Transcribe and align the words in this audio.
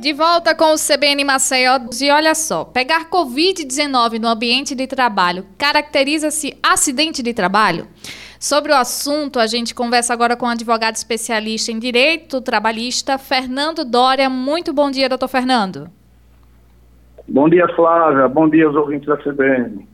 De 0.00 0.14
volta 0.14 0.54
com 0.54 0.72
o 0.72 0.76
CBN 0.76 1.24
Maceió. 1.24 1.78
E 2.00 2.10
olha 2.10 2.34
só, 2.34 2.64
pegar 2.64 3.10
Covid-19 3.10 4.18
no 4.18 4.28
ambiente 4.28 4.74
de 4.74 4.86
trabalho 4.86 5.44
caracteriza-se 5.58 6.56
acidente 6.62 7.22
de 7.22 7.34
trabalho? 7.34 7.86
Sobre 8.38 8.72
o 8.72 8.74
assunto, 8.74 9.38
a 9.38 9.46
gente 9.46 9.74
conversa 9.74 10.14
agora 10.14 10.38
com 10.38 10.46
o 10.46 10.48
um 10.48 10.52
advogado 10.52 10.94
especialista 10.94 11.70
em 11.70 11.78
direito 11.78 12.40
trabalhista, 12.40 13.18
Fernando 13.18 13.84
Dória. 13.84 14.30
Muito 14.30 14.72
bom 14.72 14.90
dia, 14.90 15.06
doutor 15.06 15.28
Fernando. 15.28 15.90
Bom 17.28 17.50
dia, 17.50 17.68
Flávia. 17.76 18.26
Bom 18.26 18.48
dia 18.48 18.66
aos 18.66 18.76
ouvintes 18.76 19.06
da 19.06 19.18
CBN. 19.18 19.86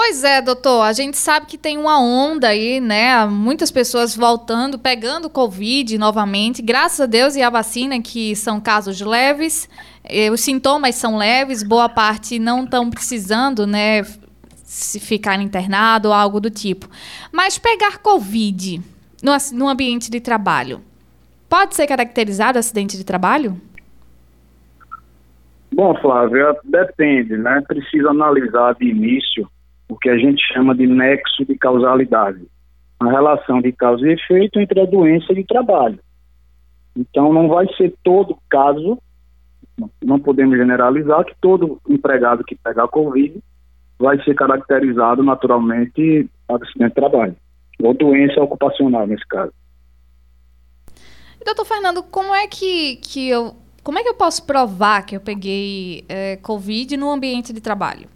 Pois 0.00 0.22
é, 0.22 0.40
doutor, 0.40 0.82
a 0.82 0.92
gente 0.92 1.16
sabe 1.16 1.46
que 1.46 1.58
tem 1.58 1.76
uma 1.76 2.00
onda 2.00 2.46
aí, 2.46 2.80
né? 2.80 3.26
Muitas 3.26 3.68
pessoas 3.68 4.14
voltando, 4.14 4.78
pegando 4.78 5.28
Covid 5.28 5.98
novamente, 5.98 6.62
graças 6.62 7.00
a 7.00 7.06
Deus 7.06 7.34
e 7.34 7.42
a 7.42 7.50
vacina, 7.50 8.00
que 8.00 8.36
são 8.36 8.60
casos 8.60 9.00
leves, 9.00 9.68
os 10.32 10.40
sintomas 10.40 10.94
são 10.94 11.16
leves, 11.16 11.64
boa 11.64 11.88
parte 11.88 12.38
não 12.38 12.62
estão 12.62 12.88
precisando, 12.88 13.66
né? 13.66 14.04
Se 14.62 15.00
ficar 15.00 15.34
internado 15.42 16.10
ou 16.10 16.14
algo 16.14 16.38
do 16.38 16.48
tipo. 16.48 16.88
Mas 17.32 17.58
pegar 17.58 17.98
Covid 17.98 18.80
no, 19.20 19.32
no 19.52 19.68
ambiente 19.68 20.12
de 20.12 20.20
trabalho, 20.20 20.80
pode 21.50 21.74
ser 21.74 21.88
caracterizado 21.88 22.56
acidente 22.56 22.96
de 22.96 23.02
trabalho? 23.02 23.60
Bom, 25.74 25.92
Flávia, 26.00 26.56
depende, 26.62 27.36
né? 27.36 27.60
Precisa 27.66 28.10
analisar 28.10 28.76
de 28.76 28.86
início 28.86 29.44
o 29.88 29.96
que 29.96 30.08
a 30.08 30.18
gente 30.18 30.42
chama 30.52 30.74
de 30.74 30.86
nexo 30.86 31.44
de 31.44 31.56
causalidade, 31.56 32.46
a 33.00 33.10
relação 33.10 33.60
de 33.60 33.72
causa 33.72 34.06
e 34.06 34.12
efeito 34.12 34.60
entre 34.60 34.80
a 34.80 34.86
doença 34.86 35.32
e 35.32 35.40
o 35.40 35.46
trabalho. 35.46 35.98
Então, 36.96 37.32
não 37.32 37.48
vai 37.48 37.66
ser 37.74 37.94
todo 38.02 38.36
caso, 38.50 38.98
não 40.02 40.18
podemos 40.18 40.58
generalizar 40.58 41.24
que 41.24 41.34
todo 41.40 41.80
empregado 41.88 42.44
que 42.44 42.56
pegar 42.56 42.88
Covid 42.88 43.40
vai 43.98 44.22
ser 44.22 44.34
caracterizado 44.34 45.22
naturalmente 45.22 46.28
acidente 46.48 46.88
de 46.88 46.94
trabalho, 46.94 47.36
ou 47.82 47.94
doença 47.94 48.40
ocupacional 48.40 49.06
nesse 49.06 49.26
caso. 49.26 49.52
Doutor 51.44 51.64
Fernando, 51.64 52.02
como 52.02 52.34
é 52.34 52.46
que, 52.46 52.96
que 52.96 53.28
eu 53.28 53.56
como 53.82 53.98
é 53.98 54.02
que 54.02 54.08
eu 54.08 54.14
posso 54.14 54.44
provar 54.44 55.06
que 55.06 55.16
eu 55.16 55.20
peguei 55.20 56.04
é, 56.08 56.36
Covid 56.36 56.94
no 56.98 57.10
ambiente 57.10 57.54
de 57.54 57.60
trabalho? 57.60 58.06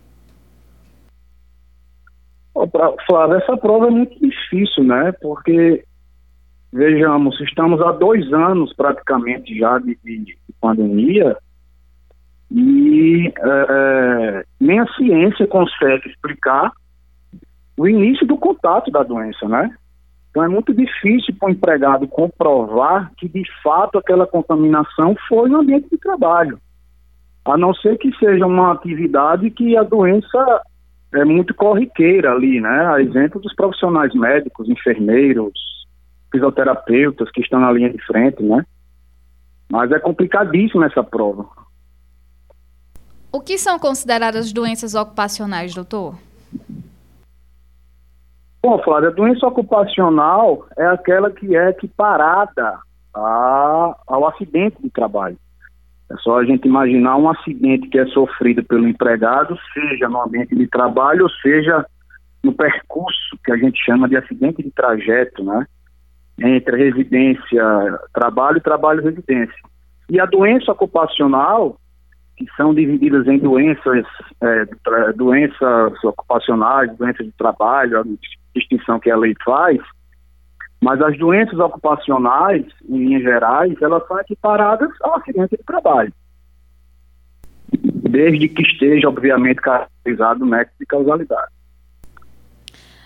Flávia, 3.07 3.37
essa 3.37 3.57
prova 3.57 3.87
é 3.87 3.91
muito 3.91 4.19
difícil, 4.21 4.85
né? 4.85 5.13
Porque, 5.21 5.85
vejamos, 6.73 7.41
estamos 7.41 7.81
há 7.81 7.93
dois 7.93 8.33
anos 8.33 8.75
praticamente 8.75 9.57
já 9.59 9.79
de, 9.79 9.99
de, 10.03 10.19
de 10.19 10.39
pandemia 10.61 11.37
e 12.55 13.29
é, 13.29 13.67
é, 13.71 14.45
nem 14.61 14.79
a 14.79 14.87
ciência 14.95 15.47
consegue 15.47 16.09
explicar 16.09 16.71
o 17.79 17.89
início 17.89 18.27
do 18.27 18.37
contato 18.37 18.91
da 18.91 19.03
doença, 19.03 19.49
né? 19.49 19.75
Então 20.31 20.45
é 20.45 20.49
muito 20.49 20.75
difícil 20.75 21.35
para 21.39 21.49
o 21.49 21.53
empregado 21.53 22.07
comprovar 22.09 23.11
que 23.17 23.29
de 23.29 23.43
fato 23.63 23.99
aquela 23.99 24.27
contaminação 24.27 25.15
foi 25.29 25.49
no 25.49 25.61
ambiente 25.61 25.89
de 25.91 25.99
trabalho. 25.99 26.59
A 27.45 27.57
não 27.57 27.75
ser 27.75 27.99
que 27.99 28.15
seja 28.19 28.47
uma 28.47 28.73
atividade 28.73 29.51
que 29.51 29.77
a 29.77 29.83
doença 29.83 30.63
é 31.15 31.25
muito 31.25 31.55
corriqueira 31.55 32.33
ali, 32.33 32.61
né? 32.61 32.87
A 32.87 33.01
exemplo 33.01 33.41
dos 33.41 33.55
profissionais 33.55 34.15
médicos, 34.15 34.69
enfermeiros, 34.69 35.53
fisioterapeutas 36.31 37.31
que 37.31 37.41
estão 37.41 37.61
na 37.61 37.71
linha 37.71 37.91
de 37.91 38.03
frente, 38.05 38.43
né? 38.43 38.65
Mas 39.71 39.93
é 39.93 39.99
complicadíssima 39.99 40.87
essa 40.87 41.03
prova. 41.03 41.47
O 43.31 43.41
que 43.41 43.57
são 43.57 43.79
consideradas 43.79 44.53
doenças 44.53 44.95
ocupacionais, 44.95 45.75
doutor? 45.75 46.15
Bom, 48.63 48.79
Flávia, 48.83 49.09
a 49.09 49.13
doença 49.13 49.47
ocupacional 49.47 50.67
é 50.77 50.87
aquela 50.87 51.31
que 51.31 51.57
é 51.57 51.71
equiparada 51.71 52.79
a, 53.15 53.97
ao 54.07 54.29
acidente 54.29 54.81
de 54.81 54.89
trabalho. 54.91 55.37
É 56.13 56.17
só 56.19 56.39
a 56.39 56.45
gente 56.45 56.69
imaginar 56.69 57.17
um 57.17 57.29
acidente 57.29 57.89
que 57.89 57.99
é 57.99 58.07
sofrido 58.07 58.63
pelo 58.63 58.87
empregado, 58.87 59.59
seja 59.73 60.09
no 60.09 60.23
ambiente 60.23 60.55
de 60.55 60.67
trabalho, 60.67 61.25
ou 61.25 61.31
seja 61.31 61.87
no 62.43 62.53
percurso 62.53 63.39
que 63.45 63.53
a 63.53 63.57
gente 63.57 63.83
chama 63.83 64.09
de 64.09 64.17
acidente 64.17 64.63
de 64.63 64.71
trajeto, 64.71 65.43
né? 65.43 65.67
Entre 66.39 66.77
residência, 66.77 67.99
trabalho, 68.13 68.61
trabalho, 68.61 69.03
residência. 69.03 69.55
E 70.11 70.21
a 70.21 70.27
doença 70.27 70.73
ocupacional, 70.73 71.79
que 72.37 72.47
são 72.57 72.75
divididas 72.75 73.27
em 73.27 73.39
doenças, 73.39 74.05
é, 74.43 74.67
doenças 75.15 76.05
ocupacionais, 76.05 76.95
doenças 76.99 77.25
de 77.25 77.33
trabalho, 77.33 78.01
a 78.01 78.05
distinção 78.55 79.01
que 79.01 79.11
a 79.11 79.17
lei 79.17 79.35
faz, 79.45 79.79
mas 80.83 81.01
as 81.01 81.17
doenças 81.17 81.57
ocupacionais, 81.61 82.67
em 82.89 82.99
linhas 82.99 83.23
gerais, 83.23 83.81
elas 83.81 84.05
são 84.09 84.19
equiparadas 84.19 84.91
ao 85.01 85.15
acidente 85.15 85.57
de 85.57 85.63
trabalho. 85.63 86.13
Desde 87.71 88.49
que 88.49 88.63
esteja, 88.63 89.09
obviamente, 89.09 89.61
caracterizado 89.61 90.45
o 90.45 90.47
nexo 90.47 90.75
de 90.81 90.85
causalidade. 90.85 91.53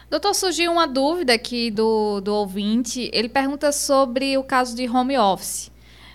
Doutor, 0.09 0.32
surgiu 0.32 0.72
uma 0.72 0.87
dúvida 0.87 1.34
aqui 1.34 1.70
do, 1.70 2.22
do 2.22 2.32
ouvinte. 2.34 3.10
Ele 3.12 3.28
pergunta 3.28 3.70
sobre 3.70 4.38
o 4.38 4.43
caso 4.43 4.75
de 4.75 4.88
home 4.88 5.19
office. 5.19 5.70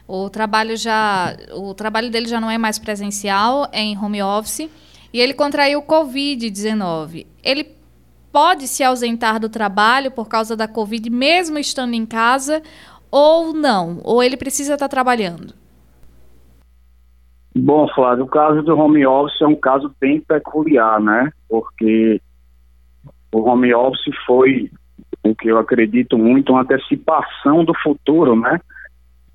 O 0.08 0.32
trabalho 0.32 0.76
já, 0.76 1.38
o 1.54 1.76
trabalho 1.76 2.10
dele 2.10 2.26
já 2.26 2.42
não 2.42 2.50
é 2.50 2.58
mais 2.58 2.80
presencial, 2.80 3.70
é 3.72 3.82
em 3.82 3.96
home 3.96 4.24
office, 4.24 4.68
e 5.14 5.22
ele 5.22 5.36
contraiu 5.36 5.84
COVID-19. 5.84 7.28
Ele 7.44 7.81
pode 8.32 8.68
se 8.68 8.84
ausentar 8.84 9.40
do 9.40 9.50
trabalho 9.50 10.12
por 10.12 10.28
causa 10.28 10.56
da 10.56 10.68
Covid, 10.68 11.10
mesmo 11.10 11.58
estando 11.58 11.94
em 11.94 12.06
casa, 12.06 12.62
ou 13.12 13.54
não? 13.54 14.00
Ou 14.04 14.24
ele 14.24 14.38
precisa 14.38 14.76
estar 14.76 14.88
trabalhando? 14.88 15.54
Bom, 17.54 17.88
Flávio, 17.94 18.24
o 18.24 18.28
caso 18.28 18.62
do 18.64 18.78
home 18.78 19.06
office 19.06 19.42
é 19.42 19.48
um 19.48 19.56
caso 19.56 19.94
bem 20.00 20.22
peculiar, 20.22 21.02
né? 21.02 21.32
Porque 21.50 22.22
o 23.34 23.42
home 23.42 23.74
office 23.74 24.16
foi, 24.26 24.72
o 25.22 25.36
que 25.36 25.50
eu 25.50 25.58
acredito 25.58 26.18
muito, 26.18 26.54
uma 26.54 26.62
antecipação 26.62 27.66
do 27.66 27.74
futuro, 27.84 28.38
né? 28.38 28.60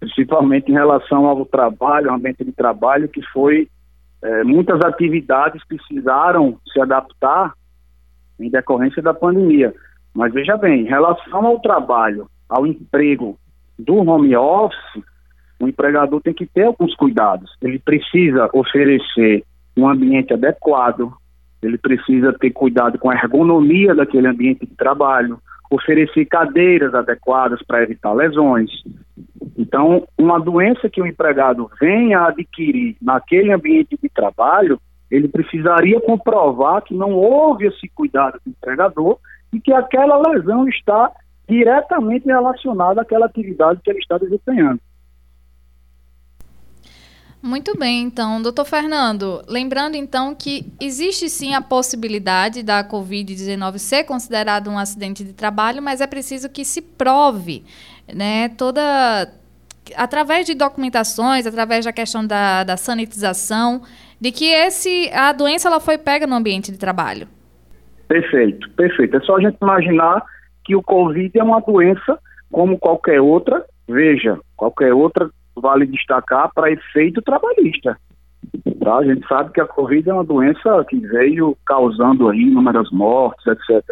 Principalmente 0.00 0.70
em 0.70 0.74
relação 0.74 1.26
ao 1.26 1.44
trabalho, 1.44 2.08
ao 2.08 2.16
ambiente 2.16 2.42
de 2.42 2.52
trabalho, 2.52 3.08
que 3.08 3.20
foi. 3.32 3.68
É, 4.22 4.44
muitas 4.44 4.80
atividades 4.80 5.62
precisaram 5.66 6.58
se 6.72 6.80
adaptar 6.80 7.52
em 8.38 8.50
decorrência 8.50 9.02
da 9.02 9.14
pandemia. 9.14 9.74
Mas 10.14 10.32
veja 10.32 10.56
bem, 10.56 10.82
em 10.82 10.88
relação 10.88 11.44
ao 11.44 11.60
trabalho, 11.60 12.28
ao 12.48 12.66
emprego 12.66 13.38
do 13.78 13.96
home 13.96 14.34
office, 14.36 15.04
o 15.60 15.68
empregador 15.68 16.20
tem 16.20 16.34
que 16.34 16.46
ter 16.46 16.64
alguns 16.64 16.94
cuidados. 16.94 17.50
Ele 17.62 17.78
precisa 17.78 18.48
oferecer 18.52 19.44
um 19.76 19.88
ambiente 19.88 20.32
adequado, 20.32 21.12
ele 21.62 21.78
precisa 21.78 22.32
ter 22.32 22.50
cuidado 22.50 22.98
com 22.98 23.10
a 23.10 23.14
ergonomia 23.14 23.94
daquele 23.94 24.28
ambiente 24.28 24.66
de 24.66 24.74
trabalho, 24.74 25.38
oferecer 25.70 26.24
cadeiras 26.26 26.94
adequadas 26.94 27.60
para 27.62 27.82
evitar 27.82 28.12
lesões. 28.12 28.70
Então, 29.58 30.06
uma 30.16 30.38
doença 30.38 30.88
que 30.88 31.00
o 31.00 31.06
empregado 31.06 31.70
venha 31.80 32.20
a 32.20 32.28
adquirir 32.28 32.96
naquele 33.00 33.52
ambiente 33.52 33.98
de 34.00 34.08
trabalho, 34.08 34.80
ele 35.10 35.28
precisaria 35.28 36.00
comprovar 36.00 36.82
que 36.82 36.94
não 36.94 37.12
houve 37.12 37.66
esse 37.66 37.88
cuidado 37.88 38.40
do 38.44 38.50
empregador 38.50 39.18
e 39.52 39.60
que 39.60 39.72
aquela 39.72 40.18
lesão 40.30 40.68
está 40.68 41.12
diretamente 41.48 42.26
relacionada 42.26 43.02
àquela 43.02 43.26
atividade 43.26 43.80
que 43.82 43.90
ele 43.90 44.00
está 44.00 44.18
desempenhando. 44.18 44.80
Muito 47.40 47.78
bem, 47.78 48.02
então, 48.02 48.42
doutor 48.42 48.64
Fernando, 48.64 49.40
lembrando 49.46 49.94
então 49.94 50.34
que 50.34 50.72
existe 50.80 51.28
sim 51.28 51.54
a 51.54 51.62
possibilidade 51.62 52.62
da 52.62 52.82
Covid-19 52.82 53.78
ser 53.78 54.02
considerado 54.02 54.68
um 54.68 54.76
acidente 54.76 55.22
de 55.22 55.32
trabalho, 55.32 55.80
mas 55.80 56.00
é 56.00 56.08
preciso 56.08 56.48
que 56.48 56.64
se 56.64 56.82
prove, 56.82 57.64
né, 58.12 58.48
toda 58.48 59.30
através 59.94 60.44
de 60.44 60.54
documentações, 60.54 61.46
através 61.46 61.84
da 61.84 61.92
questão 61.92 62.26
da, 62.26 62.64
da 62.64 62.76
sanitização 62.76 63.82
de 64.20 64.32
que 64.32 64.46
esse, 64.46 65.10
a 65.12 65.32
doença 65.32 65.68
ela 65.68 65.80
foi 65.80 65.98
pega 65.98 66.26
no 66.26 66.34
ambiente 66.34 66.72
de 66.72 66.78
trabalho. 66.78 67.28
Perfeito, 68.08 68.70
perfeito. 68.70 69.16
É 69.16 69.20
só 69.20 69.36
a 69.36 69.40
gente 69.40 69.58
imaginar 69.60 70.22
que 70.64 70.74
o 70.74 70.82
Covid 70.82 71.38
é 71.38 71.42
uma 71.42 71.60
doença 71.60 72.18
como 72.50 72.78
qualquer 72.78 73.20
outra, 73.20 73.64
veja, 73.88 74.38
qualquer 74.56 74.92
outra 74.94 75.28
vale 75.54 75.86
destacar 75.86 76.50
para 76.54 76.70
efeito 76.70 77.22
trabalhista. 77.22 77.96
Tá? 78.80 78.96
A 78.96 79.04
gente 79.04 79.26
sabe 79.26 79.52
que 79.52 79.60
a 79.60 79.66
Covid 79.66 80.08
é 80.08 80.14
uma 80.14 80.24
doença 80.24 80.84
que 80.88 80.98
veio 80.98 81.56
causando 81.66 82.28
aí 82.28 82.40
inúmeras 82.40 82.90
mortes, 82.90 83.44
etc. 83.46 83.82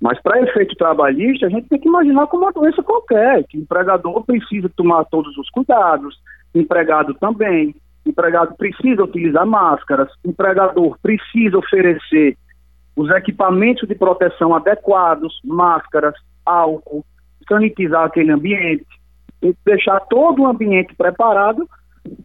Mas 0.00 0.20
para 0.20 0.42
efeito 0.42 0.76
trabalhista, 0.76 1.46
a 1.46 1.48
gente 1.48 1.68
tem 1.68 1.80
que 1.80 1.88
imaginar 1.88 2.26
como 2.26 2.44
uma 2.44 2.52
doença 2.52 2.82
qualquer, 2.82 3.44
que 3.44 3.56
o 3.56 3.62
empregador 3.62 4.24
precisa 4.24 4.70
tomar 4.76 5.04
todos 5.04 5.36
os 5.38 5.48
cuidados, 5.50 6.16
empregado 6.54 7.14
também, 7.14 7.74
empregado 8.16 8.56
precisa 8.56 9.04
utilizar 9.04 9.46
máscaras, 9.46 10.08
empregador 10.24 10.98
precisa 11.02 11.58
oferecer 11.58 12.36
os 12.96 13.10
equipamentos 13.10 13.86
de 13.86 13.94
proteção 13.94 14.54
adequados, 14.54 15.38
máscaras, 15.44 16.14
álcool, 16.46 17.04
sanitizar 17.46 18.04
aquele 18.04 18.32
ambiente, 18.32 18.86
e 19.42 19.54
deixar 19.66 20.00
todo 20.08 20.42
o 20.42 20.46
ambiente 20.46 20.94
preparado 20.94 21.68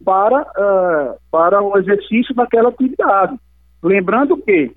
para, 0.02 0.42
uh, 0.42 1.18
para 1.30 1.60
o 1.62 1.76
exercício 1.76 2.34
daquela 2.34 2.70
atividade. 2.70 3.38
Lembrando 3.82 4.36
que, 4.38 4.74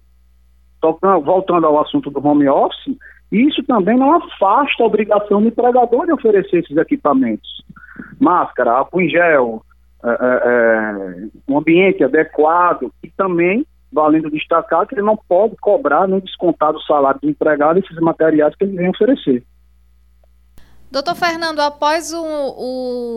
voltando 1.24 1.66
ao 1.66 1.80
assunto 1.80 2.12
do 2.12 2.28
home 2.28 2.50
office, 2.50 2.98
isso 3.32 3.64
também 3.64 3.98
não 3.98 4.16
afasta 4.16 4.84
a 4.84 4.86
obrigação 4.86 5.42
do 5.42 5.48
empregador 5.48 6.06
de 6.06 6.12
oferecer 6.12 6.58
esses 6.58 6.76
equipamentos. 6.76 7.64
Máscara, 8.20 8.72
álcool 8.72 9.02
em 9.02 9.10
gel, 9.10 9.65
é, 10.12 10.42
é, 10.46 11.28
um 11.48 11.58
ambiente 11.58 12.04
adequado 12.04 12.92
e 13.04 13.10
também, 13.10 13.66
valendo 13.92 14.30
destacar, 14.30 14.86
que 14.86 14.96
ele 14.96 15.02
não 15.02 15.18
pode 15.18 15.56
cobrar 15.58 16.08
nem 16.08 16.20
descontar 16.20 16.74
do 16.74 16.82
salário 16.82 17.20
do 17.22 17.30
empregado 17.30 17.80
esses 17.80 17.98
materiais 18.00 18.56
que 18.56 18.64
ele 18.64 18.78
vem 18.78 18.90
oferecer. 18.90 19.44
Doutor 20.92 21.16
Fernando, 21.16 21.60
após 21.60 22.14
o, 22.14 22.24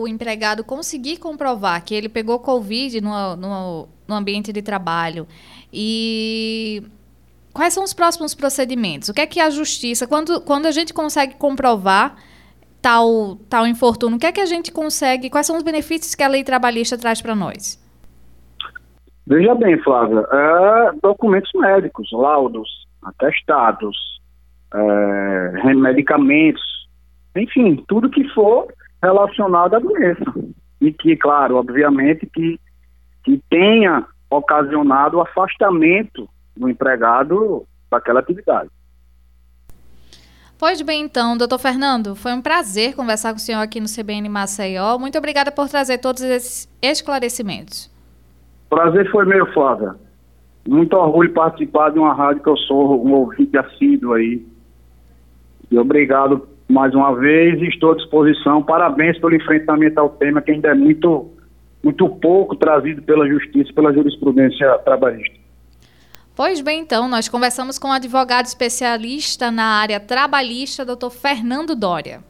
o, 0.01 0.07
empregado 0.07 0.63
conseguir 0.63 1.17
comprovar 1.17 1.83
que 1.83 1.93
ele 1.93 2.09
pegou 2.09 2.39
Covid 2.39 2.99
no, 2.99 3.35
no, 3.35 3.89
no, 4.07 4.15
ambiente 4.15 4.51
de 4.51 4.61
trabalho, 4.61 5.27
e 5.71 6.83
quais 7.53 7.73
são 7.73 7.83
os 7.83 7.93
próximos 7.93 8.33
procedimentos? 8.33 9.09
O 9.09 9.13
que 9.13 9.21
é 9.21 9.27
que 9.27 9.39
a 9.39 9.49
justiça, 9.49 10.07
quando, 10.07 10.41
quando 10.41 10.65
a 10.65 10.71
gente 10.71 10.93
consegue 10.93 11.35
comprovar 11.35 12.17
tal, 12.81 13.37
tal 13.49 13.67
infortúnio, 13.67 14.17
o 14.17 14.19
que 14.19 14.27
é 14.27 14.31
que 14.31 14.41
a 14.41 14.45
gente 14.45 14.71
consegue, 14.71 15.29
quais 15.29 15.45
são 15.45 15.57
os 15.57 15.63
benefícios 15.63 16.15
que 16.15 16.23
a 16.23 16.27
lei 16.27 16.43
trabalhista 16.43 16.97
traz 16.97 17.21
para 17.21 17.35
nós? 17.35 17.77
Veja 19.27 19.53
bem, 19.55 19.77
Flávia, 19.83 20.25
é, 20.31 20.91
documentos 21.03 21.51
médicos, 21.53 22.09
laudos, 22.11 22.67
atestados, 23.03 23.95
é, 24.73 25.73
medicamentos, 25.73 26.61
enfim, 27.35 27.83
tudo 27.87 28.09
que 28.09 28.27
for 28.29 28.73
relacionado 29.01 29.75
à 29.75 29.79
doença. 29.79 30.23
E 30.81 30.91
que, 30.91 31.15
claro, 31.17 31.57
obviamente, 31.57 32.25
que, 32.25 32.59
que 33.23 33.41
tenha 33.49 34.05
ocasionado 34.29 35.17
o 35.17 35.21
afastamento 35.21 36.27
do 36.55 36.69
empregado 36.69 37.65
daquela 37.91 38.19
atividade. 38.19 38.69
Pois 40.59 40.81
bem, 40.81 41.03
então, 41.03 41.37
doutor 41.37 41.57
Fernando, 41.57 42.17
foi 42.17 42.33
um 42.33 42.41
prazer 42.41 42.93
conversar 42.93 43.29
com 43.29 43.37
o 43.37 43.39
senhor 43.39 43.61
aqui 43.61 43.79
no 43.79 43.85
CBN 43.85 44.27
Maceió. 44.27 44.99
Muito 44.99 45.17
obrigada 45.17 45.53
por 45.53 45.69
trazer 45.69 45.99
todos 45.99 46.21
esses 46.21 46.67
esclarecimentos. 46.81 47.89
Prazer 48.69 49.09
foi 49.09 49.25
meu, 49.25 49.45
Flávia. 49.53 49.95
Muito 50.67 50.93
orgulho 50.97 51.31
participar 51.31 51.91
de 51.91 51.99
uma 51.99 52.13
rádio 52.13 52.43
que 52.43 52.49
eu 52.49 52.57
sou 52.57 53.07
um 53.07 53.13
ouvinte 53.13 53.57
assíduo 53.57 54.11
aí. 54.11 54.45
E 55.71 55.79
obrigado 55.79 56.45
mais 56.67 56.93
uma 56.93 57.15
vez 57.15 57.61
estou 57.61 57.93
à 57.93 57.95
disposição. 57.95 58.61
Parabéns 58.61 59.17
pelo 59.17 59.33
enfrentamento 59.33 59.97
ao 59.97 60.09
tema 60.09 60.41
que 60.41 60.51
ainda 60.51 60.67
é 60.67 60.75
muito, 60.75 61.29
muito 61.81 62.09
pouco 62.09 62.57
trazido 62.57 63.01
pela 63.03 63.25
justiça, 63.25 63.71
pela 63.73 63.93
jurisprudência 63.93 64.77
trabalhista. 64.79 65.38
Pois 66.39 66.61
bem, 66.61 66.79
então, 66.79 67.09
nós 67.09 67.27
conversamos 67.27 67.77
com 67.77 67.89
o 67.89 67.91
advogado 67.91 68.45
especialista 68.45 69.51
na 69.51 69.65
área 69.65 69.99
trabalhista, 69.99 70.85
doutor 70.85 71.09
Fernando 71.09 71.75
Dória. 71.75 72.23